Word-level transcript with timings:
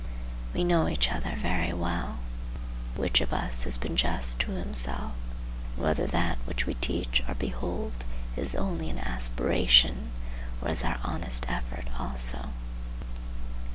We 0.55 0.63
know 0.63 0.87
each 0.87 1.11
other 1.11 1.35
very 1.35 1.71
well,—which 1.73 3.21
of 3.21 3.31
us 3.31 3.61
has 3.65 3.77
been 3.77 3.95
just 3.95 4.39
to 4.39 4.49
himself 4.49 5.11
and 5.75 5.83
whether 5.85 6.07
that 6.07 6.39
which 6.45 6.65
we 6.65 6.73
teach 6.73 7.23
or 7.27 7.35
behold 7.35 8.03
is 8.35 8.55
only 8.55 8.89
an 8.89 8.97
aspiration 8.97 10.09
or 10.59 10.69
is 10.69 10.83
our 10.83 10.97
honest 11.03 11.45
effort 11.47 11.85
also. 11.99 12.49